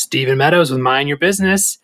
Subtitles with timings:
[0.00, 1.78] Stephen Meadows with Mind Your Business.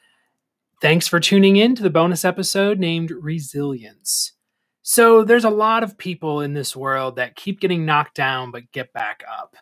[0.80, 4.32] Thanks for tuning in to the bonus episode named Resilience.
[4.80, 8.72] So, there's a lot of people in this world that keep getting knocked down but
[8.72, 9.54] get back up.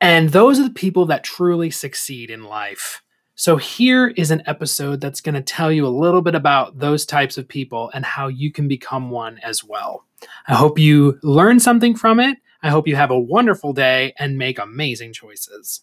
[0.00, 3.02] And those are the people that truly succeed in life.
[3.34, 7.04] So, here is an episode that's going to tell you a little bit about those
[7.04, 10.04] types of people and how you can become one as well.
[10.46, 12.38] I hope you learn something from it.
[12.62, 15.82] I hope you have a wonderful day and make amazing choices.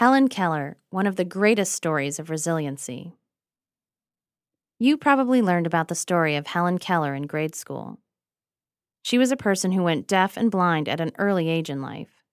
[0.00, 3.18] Helen Keller, one of the greatest stories of resiliency.
[4.78, 7.98] You probably learned about the story of Helen Keller in grade school.
[9.02, 12.24] She was a person who went deaf and blind at an early age in life.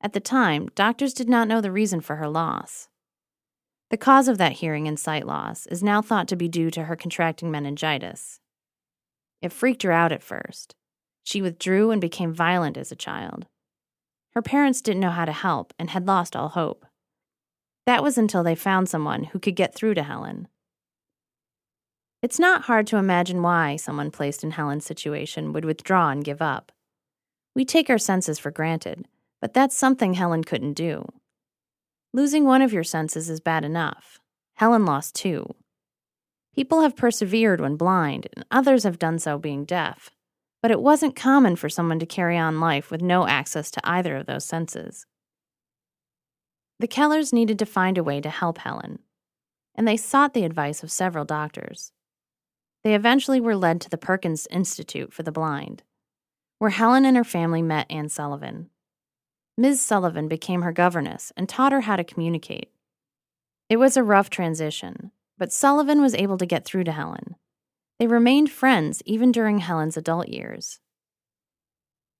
[0.00, 2.88] At the time, doctors did not know the reason for her loss.
[3.90, 6.84] The cause of that hearing and sight loss is now thought to be due to
[6.84, 8.38] her contracting meningitis.
[9.42, 10.76] It freaked her out at first.
[11.24, 13.46] She withdrew and became violent as a child.
[14.34, 16.84] Her parents didn't know how to help and had lost all hope.
[17.88, 20.46] That was until they found someone who could get through to Helen.
[22.20, 26.42] It's not hard to imagine why someone placed in Helen's situation would withdraw and give
[26.42, 26.70] up.
[27.54, 29.08] We take our senses for granted,
[29.40, 31.06] but that's something Helen couldn't do.
[32.12, 34.20] Losing one of your senses is bad enough.
[34.56, 35.54] Helen lost two.
[36.54, 40.10] People have persevered when blind, and others have done so being deaf.
[40.60, 44.14] But it wasn't common for someone to carry on life with no access to either
[44.14, 45.06] of those senses.
[46.80, 49.00] The Kellers needed to find a way to help Helen,
[49.74, 51.92] and they sought the advice of several doctors.
[52.84, 55.82] They eventually were led to the Perkins Institute for the Blind,
[56.58, 58.70] where Helen and her family met Anne Sullivan.
[59.56, 59.82] Ms.
[59.82, 62.70] Sullivan became her governess and taught her how to communicate.
[63.68, 67.34] It was a rough transition, but Sullivan was able to get through to Helen.
[67.98, 70.78] They remained friends even during Helen's adult years.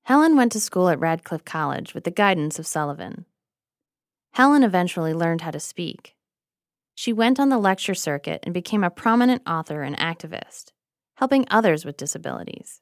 [0.03, 3.25] Helen went to school at Radcliffe College with the guidance of Sullivan.
[4.33, 6.15] Helen eventually learned how to speak.
[6.95, 10.73] She went on the lecture circuit and became a prominent author and activist,
[11.17, 12.81] helping others with disabilities.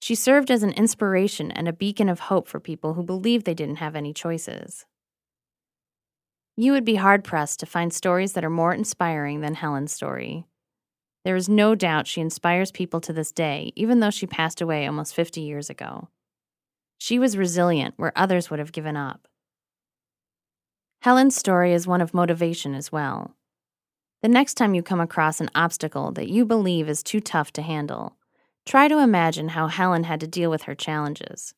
[0.00, 3.54] She served as an inspiration and a beacon of hope for people who believed they
[3.54, 4.84] didn't have any choices.
[6.56, 10.44] You would be hard pressed to find stories that are more inspiring than Helen's story.
[11.24, 14.86] There is no doubt she inspires people to this day, even though she passed away
[14.86, 16.08] almost 50 years ago.
[16.98, 19.26] She was resilient where others would have given up.
[21.04, 23.36] Helen's story is one of motivation as well.
[24.22, 27.60] The next time you come across an obstacle that you believe is too tough to
[27.60, 28.16] handle,
[28.64, 31.52] try to imagine how Helen had to deal with her challenges.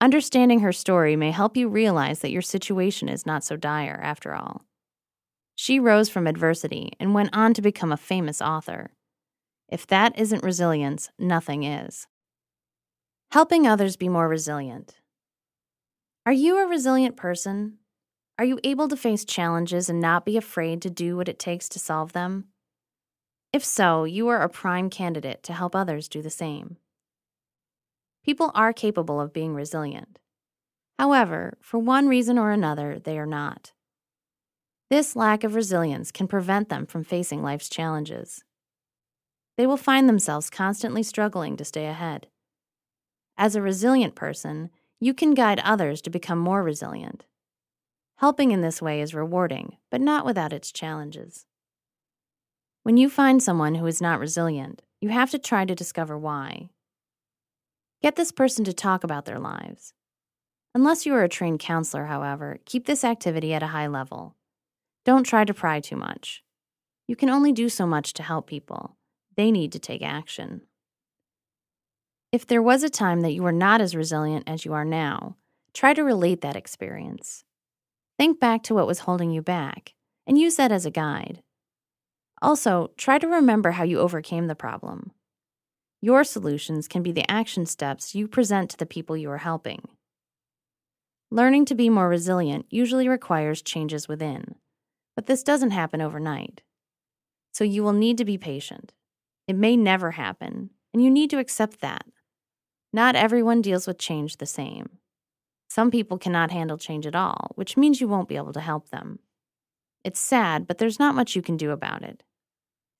[0.00, 4.34] Understanding her story may help you realize that your situation is not so dire after
[4.34, 4.62] all.
[5.54, 8.88] She rose from adversity and went on to become a famous author.
[9.68, 12.06] If that isn't resilience, nothing is.
[13.32, 14.94] Helping others be more resilient.
[16.24, 17.80] Are you a resilient person?
[18.38, 21.70] Are you able to face challenges and not be afraid to do what it takes
[21.70, 22.48] to solve them?
[23.50, 26.76] If so, you are a prime candidate to help others do the same.
[28.22, 30.18] People are capable of being resilient.
[30.98, 33.72] However, for one reason or another, they are not.
[34.90, 38.44] This lack of resilience can prevent them from facing life's challenges.
[39.56, 42.26] They will find themselves constantly struggling to stay ahead.
[43.38, 44.70] As a resilient person,
[45.00, 47.24] you can guide others to become more resilient.
[48.18, 51.44] Helping in this way is rewarding, but not without its challenges.
[52.82, 56.70] When you find someone who is not resilient, you have to try to discover why.
[58.02, 59.92] Get this person to talk about their lives.
[60.74, 64.34] Unless you are a trained counselor, however, keep this activity at a high level.
[65.04, 66.42] Don't try to pry too much.
[67.08, 68.96] You can only do so much to help people.
[69.36, 70.62] They need to take action.
[72.32, 75.36] If there was a time that you were not as resilient as you are now,
[75.72, 77.44] try to relate that experience.
[78.18, 79.94] Think back to what was holding you back
[80.26, 81.42] and use that as a guide.
[82.42, 85.12] Also, try to remember how you overcame the problem.
[86.00, 89.88] Your solutions can be the action steps you present to the people you are helping.
[91.30, 94.54] Learning to be more resilient usually requires changes within,
[95.14, 96.62] but this doesn't happen overnight.
[97.52, 98.92] So you will need to be patient.
[99.48, 102.04] It may never happen, and you need to accept that.
[102.92, 104.98] Not everyone deals with change the same.
[105.68, 108.90] Some people cannot handle change at all, which means you won't be able to help
[108.90, 109.18] them.
[110.04, 112.22] It's sad, but there's not much you can do about it.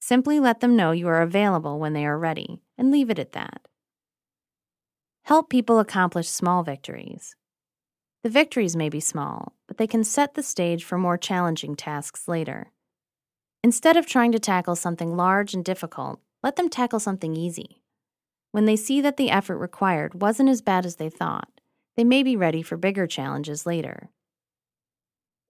[0.01, 3.33] Simply let them know you are available when they are ready, and leave it at
[3.33, 3.67] that.
[5.25, 7.35] Help people accomplish small victories.
[8.23, 12.29] The victories may be small, but they can set the stage for more challenging tasks
[12.29, 12.73] later.
[13.63, 17.83] Instead of trying to tackle something large and difficult, let them tackle something easy.
[18.53, 21.56] When they see that the effort required wasn't as bad as they thought,
[21.97, 24.11] they may be ready for bigger challenges later.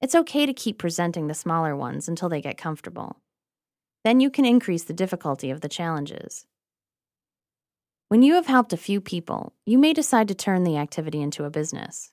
[0.00, 3.20] It's okay to keep presenting the smaller ones until they get comfortable.
[4.04, 6.46] Then you can increase the difficulty of the challenges.
[8.08, 11.44] When you have helped a few people, you may decide to turn the activity into
[11.44, 12.12] a business.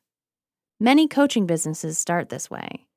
[0.79, 2.87] Many coaching businesses start this way.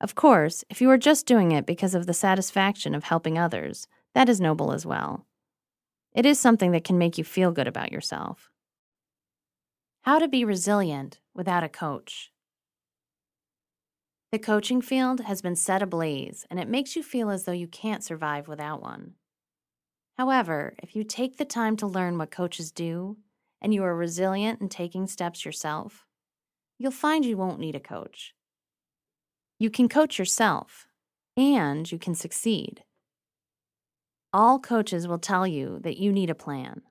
[0.00, 3.88] Of course, if you are just doing it because of the satisfaction of helping others,
[4.14, 5.26] that is noble as well.
[6.14, 8.52] It is something that can make you feel good about yourself.
[10.06, 12.30] How to be resilient without a coach.
[14.30, 17.66] The coaching field has been set ablaze, and it makes you feel as though you
[17.66, 19.14] can't survive without one.
[20.16, 23.16] However, if you take the time to learn what coaches do,
[23.60, 26.06] and you are resilient in taking steps yourself,
[26.78, 28.32] you'll find you won't need a coach.
[29.58, 30.86] You can coach yourself,
[31.36, 32.84] and you can succeed.
[34.32, 36.82] All coaches will tell you that you need a plan.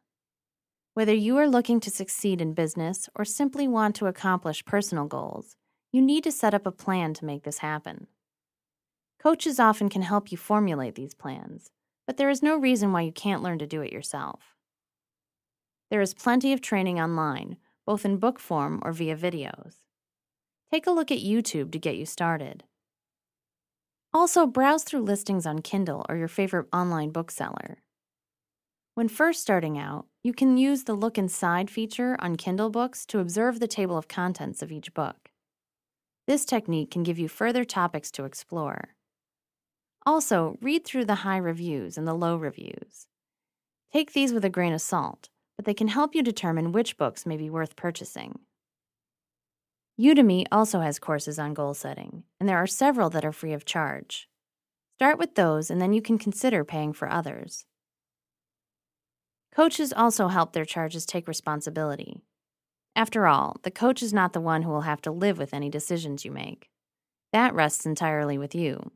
[0.95, 5.57] Whether you are looking to succeed in business or simply want to accomplish personal goals,
[5.91, 8.07] you need to set up a plan to make this happen.
[9.19, 11.69] Coaches often can help you formulate these plans,
[12.07, 14.55] but there is no reason why you can't learn to do it yourself.
[15.91, 19.79] There is plenty of training online, both in book form or via videos.
[20.71, 22.63] Take a look at YouTube to get you started.
[24.13, 27.79] Also, browse through listings on Kindle or your favorite online bookseller.
[28.95, 33.19] When first starting out, you can use the Look Inside feature on Kindle books to
[33.19, 35.31] observe the table of contents of each book.
[36.27, 38.95] This technique can give you further topics to explore.
[40.05, 43.07] Also, read through the high reviews and the low reviews.
[43.91, 45.27] Take these with a grain of salt,
[45.57, 48.39] but they can help you determine which books may be worth purchasing.
[49.99, 53.65] Udemy also has courses on goal setting, and there are several that are free of
[53.65, 54.29] charge.
[54.95, 57.65] Start with those, and then you can consider paying for others.
[59.55, 62.19] Coaches also help their charges take responsibility.
[62.93, 65.69] After all, the coach is not the one who will have to live with any
[65.69, 66.69] decisions you make.
[67.31, 68.91] That rests entirely with you.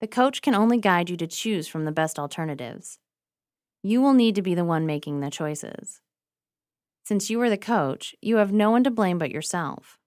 [0.00, 2.98] The coach can only guide you to choose from the best alternatives.
[3.82, 6.00] You will need to be the one making the choices.
[7.04, 9.98] Since you are the coach, you have no one to blame but yourself.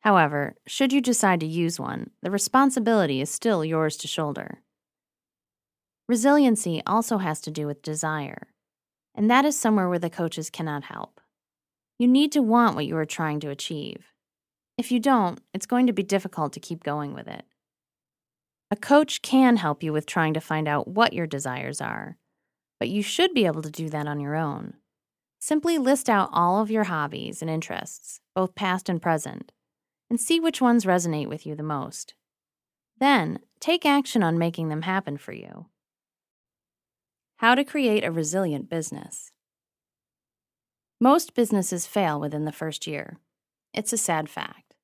[0.00, 4.63] However, should you decide to use one, the responsibility is still yours to shoulder.
[6.08, 8.48] Resiliency also has to do with desire,
[9.14, 11.20] and that is somewhere where the coaches cannot help.
[11.98, 14.12] You need to want what you are trying to achieve.
[14.76, 17.44] If you don't, it's going to be difficult to keep going with it.
[18.70, 22.18] A coach can help you with trying to find out what your desires are,
[22.78, 24.74] but you should be able to do that on your own.
[25.38, 29.52] Simply list out all of your hobbies and interests, both past and present,
[30.10, 32.14] and see which ones resonate with you the most.
[32.98, 35.66] Then, take action on making them happen for you.
[37.38, 39.32] How to create a resilient business.
[41.00, 43.18] Most businesses fail within the first year.
[43.72, 44.74] It's a sad fact.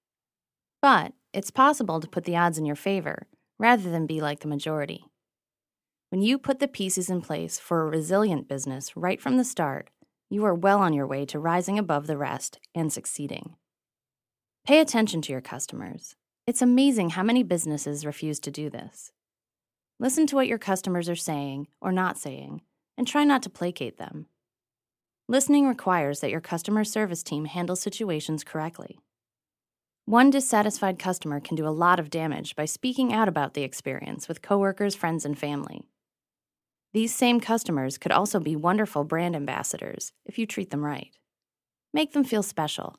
[0.82, 4.48] But it's possible to put the odds in your favor rather than be like the
[4.48, 5.04] majority.
[6.10, 9.90] When you put the pieces in place for a resilient business right from the start,
[10.28, 13.54] you are well on your way to rising above the rest and succeeding.
[14.66, 16.16] Pay attention to your customers.
[16.48, 19.12] It's amazing how many businesses refuse to do this.
[20.00, 22.62] Listen to what your customers are saying or not saying,
[22.96, 24.24] and try not to placate them.
[25.28, 28.98] Listening requires that your customer service team handle situations correctly.
[30.06, 34.26] One dissatisfied customer can do a lot of damage by speaking out about the experience
[34.26, 35.82] with coworkers, friends, and family.
[36.94, 41.14] These same customers could also be wonderful brand ambassadors if you treat them right.
[41.92, 42.96] Make them feel special.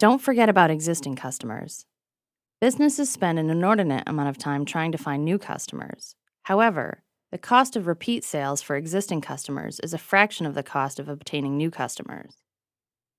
[0.00, 1.86] Don't forget about existing customers.
[2.64, 6.16] Businesses spend an inordinate amount of time trying to find new customers.
[6.44, 10.98] However, the cost of repeat sales for existing customers is a fraction of the cost
[10.98, 12.38] of obtaining new customers.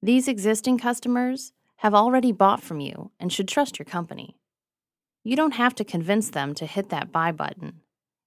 [0.01, 4.35] These existing customers have already bought from you and should trust your company.
[5.23, 7.81] You don't have to convince them to hit that buy button.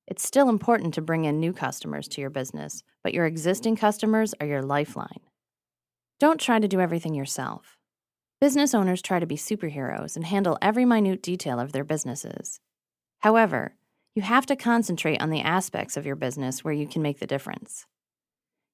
[0.06, 4.36] It's still important to bring in new customers to your business, but your existing customers
[4.40, 5.18] are your lifeline.
[6.20, 7.77] Don't try to do everything yourself.
[8.40, 12.60] Business owners try to be superheroes and handle every minute detail of their businesses.
[13.18, 13.74] However,
[14.14, 17.26] you have to concentrate on the aspects of your business where you can make the
[17.26, 17.86] difference.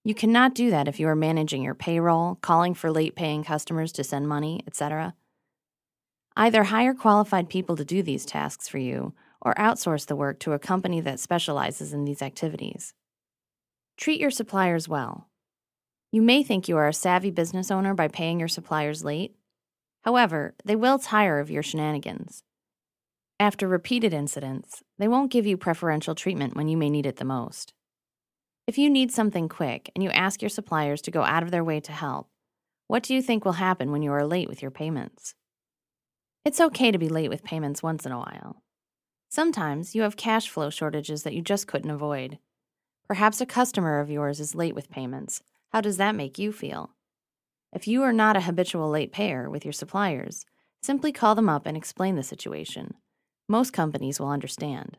[0.04, 3.90] You cannot do that if you are managing your payroll, calling for late paying customers
[3.92, 5.14] to send money, etc.
[6.36, 10.52] Either hire qualified people to do these tasks for you or outsource the work to
[10.52, 12.92] a company that specializes in these activities.
[13.96, 15.30] Treat your suppliers well.
[16.12, 19.34] You may think you are a savvy business owner by paying your suppliers late,
[20.04, 22.42] However, they will tire of your shenanigans.
[23.40, 27.24] After repeated incidents, they won't give you preferential treatment when you may need it the
[27.24, 27.72] most.
[28.66, 31.64] If you need something quick and you ask your suppliers to go out of their
[31.64, 32.28] way to help,
[32.86, 35.34] what do you think will happen when you are late with your payments?
[36.44, 38.62] It's okay to be late with payments once in a while.
[39.30, 42.38] Sometimes you have cash flow shortages that you just couldn't avoid.
[43.08, 45.42] Perhaps a customer of yours is late with payments.
[45.72, 46.90] How does that make you feel?
[47.74, 50.46] If you are not a habitual late payer with your suppliers,
[50.80, 52.94] simply call them up and explain the situation.
[53.48, 54.96] Most companies will understand.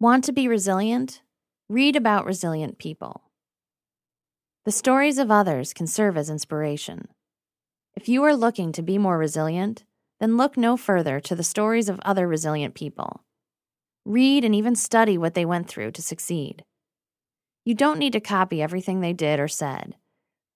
[0.00, 1.22] Want to be resilient?
[1.68, 3.22] Read about resilient people.
[4.64, 7.06] The stories of others can serve as inspiration.
[7.94, 9.84] If you are looking to be more resilient,
[10.18, 13.22] then look no further to the stories of other resilient people.
[14.04, 16.64] Read and even study what they went through to succeed.
[17.64, 19.94] You don't need to copy everything they did or said,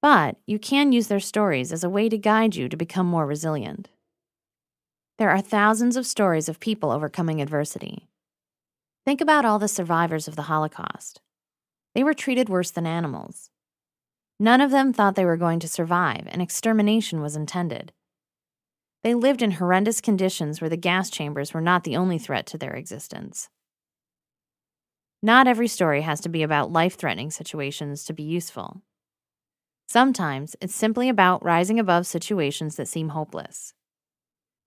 [0.02, 3.26] but you can use their stories as a way to guide you to become more
[3.26, 3.88] resilient.
[5.18, 8.08] There are thousands of stories of people overcoming adversity.
[9.04, 11.20] Think about all the survivors of the Holocaust.
[11.94, 13.50] They were treated worse than animals.
[14.38, 17.92] None of them thought they were going to survive, and extermination was intended.
[19.02, 22.58] They lived in horrendous conditions where the gas chambers were not the only threat to
[22.58, 23.50] their existence.
[25.22, 28.82] Not every story has to be about life threatening situations to be useful.
[29.92, 33.74] Sometimes it's simply about rising above situations that seem hopeless.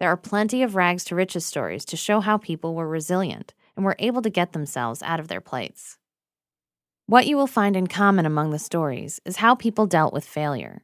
[0.01, 3.85] There are plenty of rags to riches stories to show how people were resilient and
[3.85, 5.97] were able to get themselves out of their plights.
[7.05, 10.83] What you will find in common among the stories is how people dealt with failure.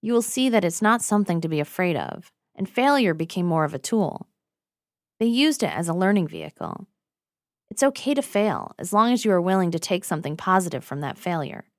[0.00, 3.64] You will see that it's not something to be afraid of, and failure became more
[3.64, 4.26] of a tool.
[5.18, 6.86] They used it as a learning vehicle.
[7.70, 11.02] It's okay to fail as long as you are willing to take something positive from
[11.02, 11.69] that failure.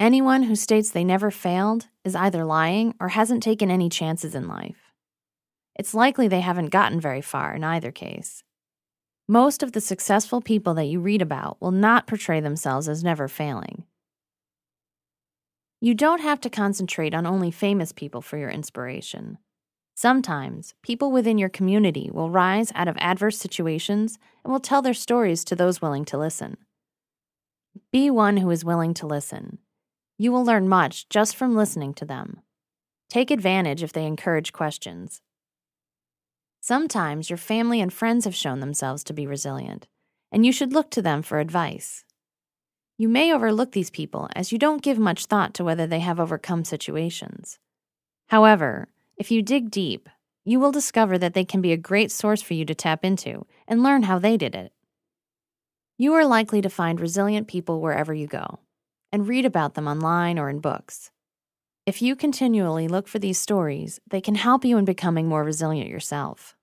[0.00, 4.48] Anyone who states they never failed is either lying or hasn't taken any chances in
[4.48, 4.94] life.
[5.76, 8.42] It's likely they haven't gotten very far in either case.
[9.28, 13.28] Most of the successful people that you read about will not portray themselves as never
[13.28, 13.84] failing.
[15.82, 19.36] You don't have to concentrate on only famous people for your inspiration.
[19.94, 24.94] Sometimes, people within your community will rise out of adverse situations and will tell their
[24.94, 26.56] stories to those willing to listen.
[27.92, 29.58] Be one who is willing to listen.
[30.20, 32.42] You will learn much just from listening to them.
[33.08, 35.22] Take advantage if they encourage questions.
[36.60, 39.88] Sometimes your family and friends have shown themselves to be resilient,
[40.30, 42.04] and you should look to them for advice.
[42.98, 46.20] You may overlook these people as you don't give much thought to whether they have
[46.20, 47.58] overcome situations.
[48.28, 50.06] However, if you dig deep,
[50.44, 53.46] you will discover that they can be a great source for you to tap into
[53.66, 54.74] and learn how they did it.
[55.96, 58.58] You are likely to find resilient people wherever you go
[59.12, 61.10] and read about them online or in books.
[61.86, 65.88] If you continually look for these stories, they can help you in becoming more resilient
[65.88, 66.56] yourself.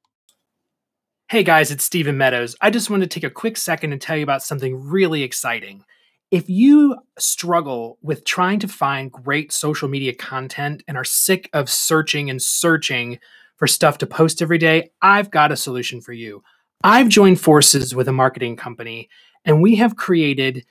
[1.30, 2.56] Hey guys, it's Stephen Meadows.
[2.62, 5.84] I just wanted to take a quick second and tell you about something really exciting.
[6.32, 11.70] If you struggle with trying to find great social media content and are sick of
[11.70, 13.20] searching and searching
[13.58, 16.44] for stuff to post every day, I've got a solution for you.
[16.84, 19.10] I've joined forces with a marketing company
[19.44, 20.66] and we have created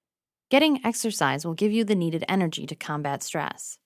[0.51, 3.79] Getting exercise will give you the needed energy to combat stress.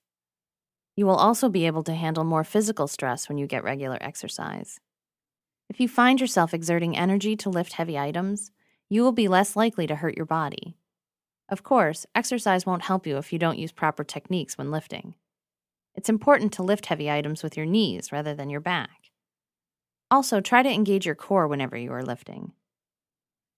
[0.97, 4.81] You will also be able to handle more physical stress when you get regular exercise.
[5.69, 8.51] If you find yourself exerting energy to lift heavy items,
[8.89, 10.77] you will be less likely to hurt your body.
[11.49, 15.15] Of course, exercise won't help you if you don't use proper techniques when lifting.
[15.95, 19.11] It's important to lift heavy items with your knees rather than your back.
[20.11, 22.53] Also, try to engage your core whenever you are lifting.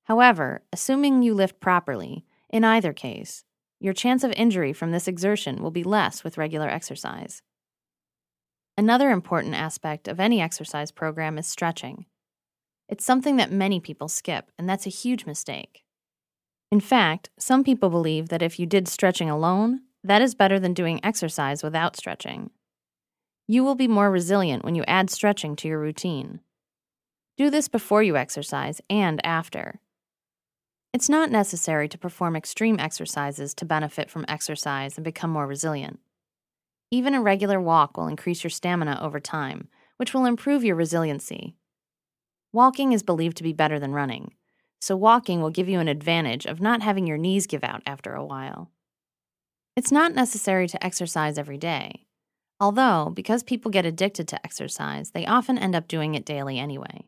[0.05, 3.45] However, assuming you lift properly, in either case,
[3.79, 7.43] your chance of injury from this exertion will be less with regular exercise.
[8.77, 12.07] Another important aspect of any exercise program is stretching.
[12.91, 15.85] It's something that many people skip, and that's a huge mistake.
[16.73, 20.75] In fact, some people believe that if you did stretching alone, that is better than
[20.75, 22.51] doing exercise without stretching.
[23.47, 26.41] You will be more resilient when you add stretching to your routine.
[27.37, 29.81] Do this before you exercise and after.
[30.93, 36.01] It's not necessary to perform extreme exercises to benefit from exercise and become more resilient.
[36.91, 41.55] Even a regular walk will increase your stamina over time, which will improve your resiliency.
[42.53, 44.35] Walking is believed to be better than running,
[44.81, 48.15] so walking will give you an advantage of not having your knees give out after
[48.15, 48.71] a while.
[49.77, 52.07] It's not necessary to exercise every day,
[52.59, 57.07] although, because people get addicted to exercise, they often end up doing it daily anyway.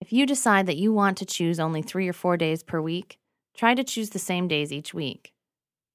[0.00, 3.18] If you decide that you want to choose only three or four days per week,
[3.56, 5.32] try to choose the same days each week.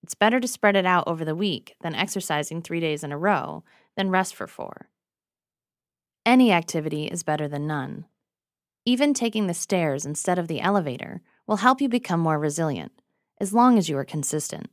[0.04, 3.18] It's better to spread it out over the week than exercising three days in a
[3.18, 3.63] row,
[3.96, 4.89] then rest for four.
[6.25, 8.06] Any activity is better than none.
[8.89, 12.91] Even taking the stairs instead of the elevator will help you become more resilient,
[13.39, 14.67] as long as you are consistent.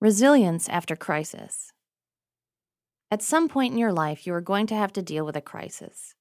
[0.00, 1.72] Resilience after crisis.
[3.08, 5.40] At some point in your life, you are going to have to deal with a
[5.40, 6.16] crisis.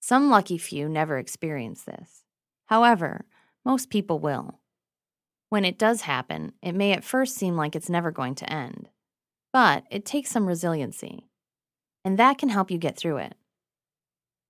[0.00, 2.24] Some lucky few never experience this.
[2.66, 3.24] However,
[3.64, 4.60] most people will.
[5.48, 8.90] When it does happen, it may at first seem like it's never going to end,
[9.50, 11.30] but it takes some resiliency,
[12.04, 13.34] and that can help you get through it.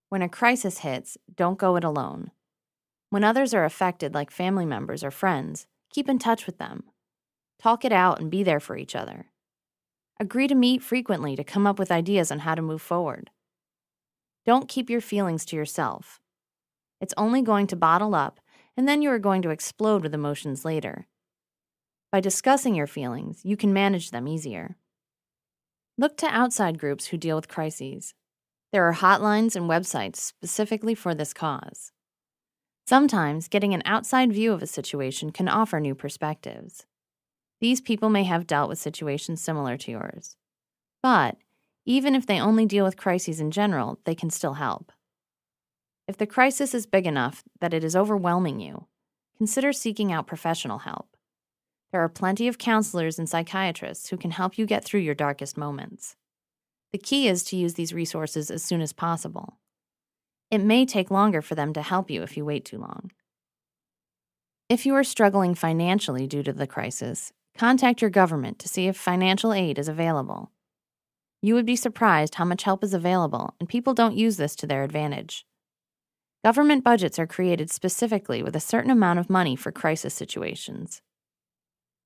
[0.08, 2.30] When a crisis hits, don't go it alone.
[3.10, 6.84] When others are affected, like family members or friends, keep in touch with them.
[7.58, 9.26] Talk it out and be there for each other.
[10.20, 13.30] Agree to meet frequently to come up with ideas on how to move forward.
[14.46, 16.20] Don't keep your feelings to yourself.
[17.00, 18.40] It's only going to bottle up,
[18.76, 21.06] and then you are going to explode with emotions later.
[22.10, 24.76] By discussing your feelings, you can manage them easier.
[25.98, 28.14] Look to outside groups who deal with crises.
[28.70, 31.92] There are hotlines and websites specifically for this cause.
[32.86, 36.84] Sometimes getting an outside view of a situation can offer new perspectives.
[37.60, 40.36] These people may have dealt with situations similar to yours.
[41.02, 41.36] But
[41.86, 44.92] even if they only deal with crises in general, they can still help.
[46.06, 48.86] If the crisis is big enough that it is overwhelming you,
[49.38, 51.16] consider seeking out professional help.
[51.90, 55.56] There are plenty of counselors and psychiatrists who can help you get through your darkest
[55.56, 56.16] moments.
[56.92, 59.58] The key is to use these resources as soon as possible.
[60.50, 63.10] It may take longer for them to help you if you wait too long.
[64.68, 68.96] If you are struggling financially due to the crisis, contact your government to see if
[68.96, 70.50] financial aid is available.
[71.42, 74.66] You would be surprised how much help is available, and people don't use this to
[74.66, 75.44] their advantage.
[76.44, 81.02] Government budgets are created specifically with a certain amount of money for crisis situations.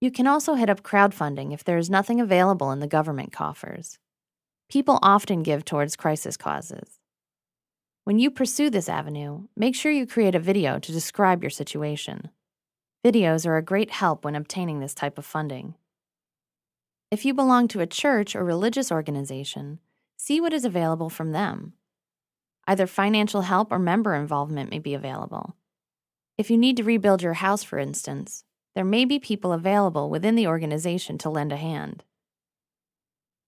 [0.01, 3.99] You can also hit up crowdfunding if there is nothing available in the government coffers.
[4.73, 6.99] People often give towards crisis causes.
[8.05, 12.31] When you pursue this avenue, make sure you create a video to describe your situation.
[13.05, 15.75] Videos are a great help when obtaining this type of funding.
[17.11, 19.79] If you belong to a church or religious organization,
[20.17, 21.75] see what is available from them.
[22.67, 25.55] Either financial help or member involvement may be available.
[26.39, 30.35] If you need to rebuild your house, for instance, there may be people available within
[30.35, 32.05] the organization to lend a hand.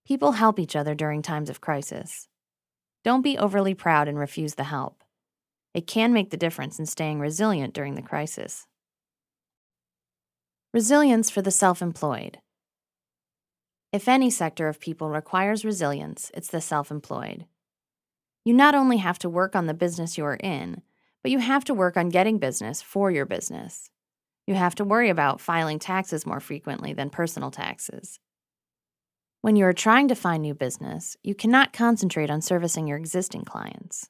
[0.06, 2.28] People help each other during times of crisis.
[3.04, 5.02] Don't be overly proud and refuse the help.
[5.72, 8.66] It can make the difference in staying resilient during the crisis.
[10.74, 12.38] Resilience for the self employed.
[13.92, 17.46] If any sector of people requires resilience, it's the self employed.
[18.44, 20.82] You not only have to work on the business you are in,
[21.22, 23.90] but you have to work on getting business for your business.
[24.46, 28.20] You have to worry about filing taxes more frequently than personal taxes.
[29.44, 33.44] When you are trying to find new business, you cannot concentrate on servicing your existing
[33.44, 34.08] clients.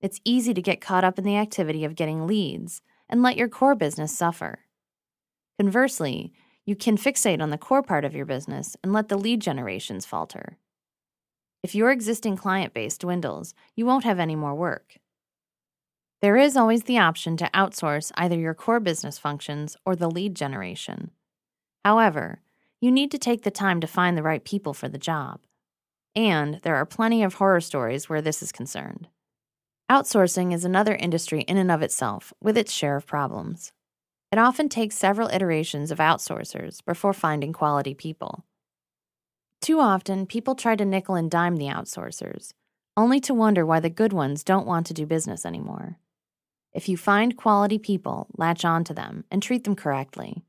[0.00, 3.50] It's easy to get caught up in the activity of getting leads and let your
[3.50, 4.60] core business suffer.
[5.58, 6.32] Conversely,
[6.64, 10.06] you can fixate on the core part of your business and let the lead generations
[10.06, 10.56] falter.
[11.62, 14.96] If your existing client base dwindles, you won't have any more work.
[16.22, 20.34] There is always the option to outsource either your core business functions or the lead
[20.34, 21.10] generation.
[21.84, 22.40] However,
[22.86, 25.40] you need to take the time to find the right people for the job.
[26.14, 29.08] And there are plenty of horror stories where this is concerned.
[29.90, 33.72] Outsourcing is another industry in and of itself, with its share of problems.
[34.30, 38.44] It often takes several iterations of outsourcers before finding quality people.
[39.60, 42.52] Too often, people try to nickel and dime the outsourcers,
[42.96, 45.98] only to wonder why the good ones don't want to do business anymore.
[46.72, 50.44] If you find quality people, latch on to them and treat them correctly.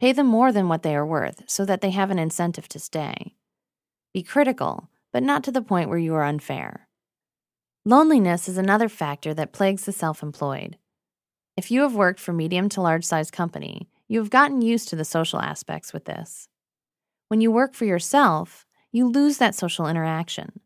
[0.00, 2.78] Pay them more than what they are worth so that they have an incentive to
[2.78, 3.34] stay.
[4.14, 6.88] Be critical, but not to the point where you are unfair.
[7.84, 10.76] Loneliness is another factor that plagues the self employed.
[11.56, 14.96] If you have worked for medium to large size company, you have gotten used to
[14.96, 16.48] the social aspects with this.
[17.28, 20.60] When you work for yourself, you lose that social interaction.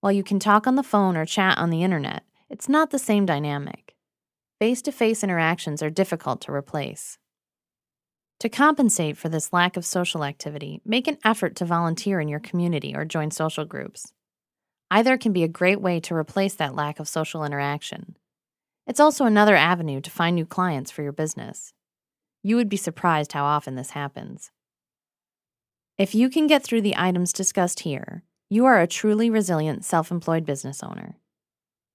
[0.00, 2.98] While you can talk on the phone or chat on the internet, it's not the
[2.98, 3.94] same dynamic.
[4.58, 7.18] Face to face interactions are difficult to replace.
[8.40, 12.38] To compensate for this lack of social activity, make an effort to volunteer in your
[12.38, 14.12] community or join social groups.
[14.92, 18.14] Either can be a great way to replace that lack of social interaction.
[18.86, 21.72] It's also another avenue to find new clients for your business.
[22.44, 24.52] You would be surprised how often this happens.
[25.98, 30.12] If you can get through the items discussed here, you are a truly resilient self
[30.12, 31.16] employed business owner.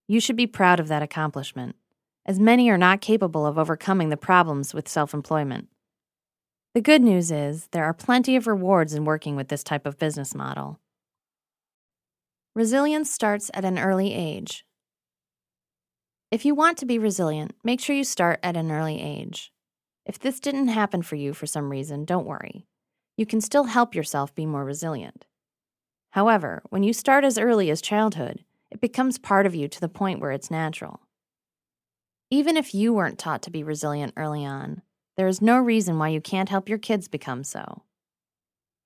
[0.10, 1.78] You should be proud of that accomplishment,
[2.26, 5.70] as many are not capable of overcoming the problems with self employment.
[6.74, 10.00] The good news is there are plenty of rewards in working with this type of
[10.00, 10.80] business model.
[12.56, 14.66] Resilience starts at an early age.
[16.32, 19.52] If you want to be resilient, make sure you start at an early age.
[20.04, 22.66] If this didn't happen for you for some reason, don't worry.
[23.18, 25.28] You can still help yourself be more resilient.
[26.14, 29.90] However, when you start as early as childhood, it becomes part of you to the
[29.90, 31.02] point where it's natural.
[32.32, 34.82] Even if you weren't taught to be resilient early on,
[35.18, 37.84] there is no reason why you can't help your kids become so.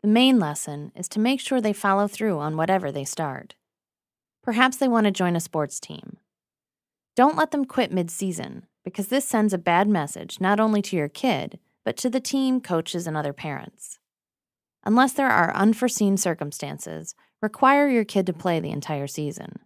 [0.02, 3.56] The main lesson is to make sure they follow through on whatever they start.
[4.44, 6.18] Perhaps they want to join a sports team.
[7.16, 10.96] Don't let them quit mid season, because this sends a bad message not only to
[10.96, 14.00] your kid, but to the team, coaches, and other parents
[14.88, 19.60] unless there are unforeseen circumstances, require your kid to play the entire season.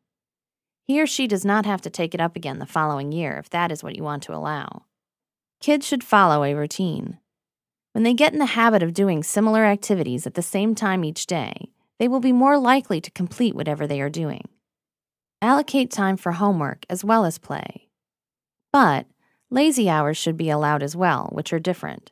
[0.84, 3.48] He or she does not have to take it up again the following year if
[3.52, 4.86] that is what you want to allow.
[5.62, 7.20] Kids should follow a routine.
[7.92, 11.28] When they get in the habit of doing similar activities at the same time each
[11.28, 11.70] day,
[12.00, 14.50] they will be more likely to complete whatever they are doing.
[15.40, 17.90] Allocate time for homework as well as play.
[18.74, 19.06] But
[19.52, 22.12] lazy hours should be allowed as well, which are different.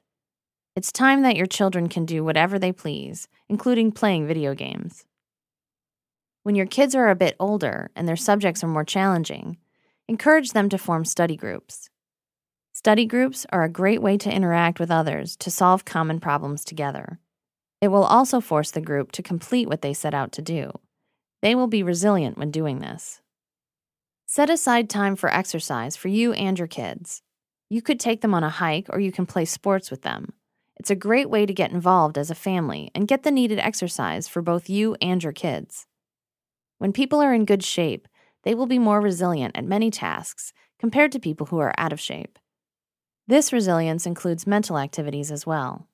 [0.75, 5.05] It's time that your children can do whatever they please, including playing video games.
[6.43, 9.57] When your kids are a bit older and their subjects are more challenging,
[10.07, 11.89] encourage them to form study groups.
[12.81, 17.19] Study groups are a great way to interact with others to solve common problems together.
[17.81, 20.71] It will also force the group to complete what they set out to do.
[21.41, 23.19] They will be resilient when doing this.
[24.27, 27.21] Set aside time for exercise for you and your kids.
[27.69, 30.31] You could take them on a hike or you can play sports with them.
[30.77, 34.29] It's a great way to get involved as a family and get the needed exercise
[34.29, 35.85] for both you and your kids.
[36.77, 38.07] When people are in good shape,
[38.43, 41.99] they will be more resilient at many tasks compared to people who are out of
[41.99, 42.39] shape.
[43.29, 45.85] This resilience includes mental activities as well.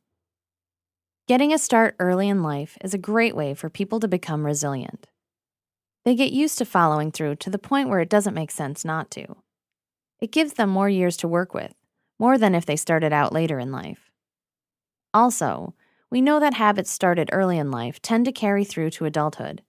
[1.28, 5.10] Getting a start early in life is a great way for people to become resilient.
[6.06, 9.12] They get used to following through to the point where it doesn't make sense not
[9.12, 9.36] to.
[10.21, 11.74] It gives them more years to work with,
[12.17, 14.10] more than if they started out later in life.
[15.13, 15.74] Also,
[16.10, 19.62] we know that habits started early in life tend to carry through to adulthood.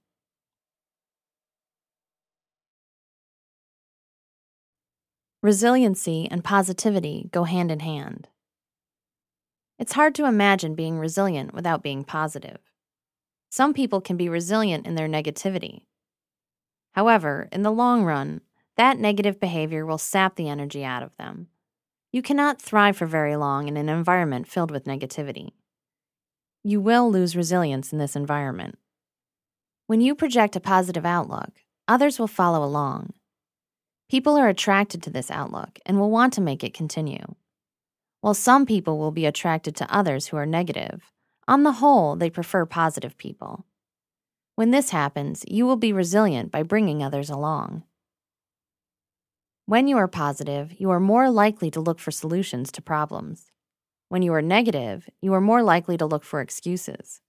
[5.47, 8.27] Resiliency and positivity go hand in hand.
[9.79, 12.59] It's hard to imagine being resilient without being positive.
[13.49, 15.83] Some people can be resilient in their negativity.
[16.95, 18.41] However, in the long run,
[18.77, 21.47] that negative behavior will sap the energy out of them
[22.17, 25.51] you cannot thrive for very long in an environment filled with negativity.
[26.65, 28.79] You will lose resilience in this environment.
[29.87, 31.51] When you project a positive outlook,
[31.87, 33.13] others will follow along.
[34.09, 37.35] People are attracted to this outlook and will want to make it continue.
[38.21, 41.13] While some people will be attracted to others who are negative,
[41.49, 43.67] on the whole, they prefer positive people.
[44.55, 47.83] When this happens, you will be resilient by bringing others along.
[49.67, 53.51] When you are positive, you are more likely to look for solutions to problems.
[54.09, 57.21] When you are negative, you are more likely to look for excuses.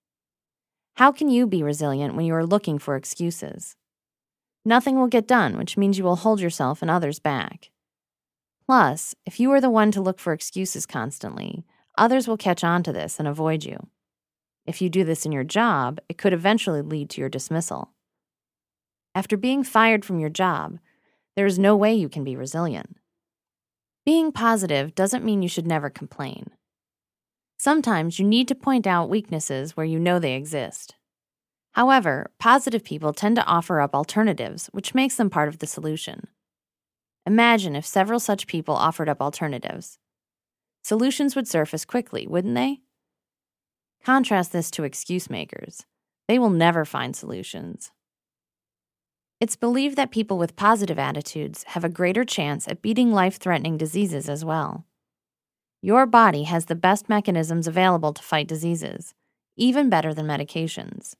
[0.95, 3.75] How can you be resilient when you are looking for excuses?
[4.67, 7.71] Nothing will get done, which means you will hold yourself and others back.
[8.65, 11.63] Plus, if you are the one to look for excuses constantly,
[11.97, 13.87] others will catch on to this and avoid you.
[14.65, 17.93] If you do this in your job, it could eventually lead to your dismissal.
[19.15, 20.79] After being fired from your job,
[21.37, 22.97] there is no way you can be resilient.
[24.05, 26.49] Being positive doesn't mean you should never complain.
[27.55, 30.96] Sometimes you need to point out weaknesses where you know they exist.
[31.77, 36.25] However, positive people tend to offer up alternatives, which makes them part of the solution.
[37.27, 39.99] Imagine if several such people offered up alternatives.
[40.81, 42.79] Solutions would surface quickly, wouldn't they?
[44.03, 45.85] Contrast this to excuse makers.
[46.27, 47.91] They will never find solutions.
[49.39, 53.77] It's believed that people with positive attitudes have a greater chance at beating life threatening
[53.77, 54.87] diseases as well.
[55.83, 59.13] Your body has the best mechanisms available to fight diseases,
[59.55, 61.13] even better than medications.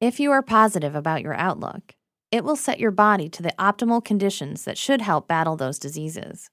[0.00, 1.96] If you are positive about your outlook,
[2.30, 6.50] it will set your body to the optimal conditions that should help battle those diseases.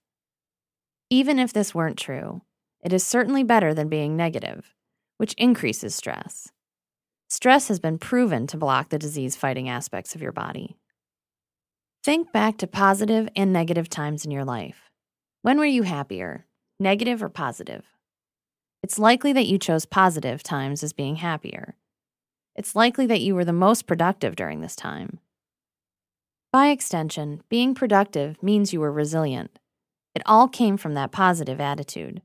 [1.11, 2.41] Even if this weren't true,
[2.83, 4.73] it is certainly better than being negative,
[5.17, 6.51] which increases stress.
[7.29, 10.79] Stress has been proven to block the disease fighting aspects of your body.
[12.03, 14.89] Think back to positive and negative times in your life.
[15.43, 16.47] When were you happier,
[16.79, 17.85] negative or positive?
[18.81, 21.75] It's likely that you chose positive times as being happier.
[22.55, 25.19] It's likely that you were the most productive during this time.
[26.53, 29.59] By extension, being productive means you were resilient.
[30.13, 32.21] It all came from that positive attitude.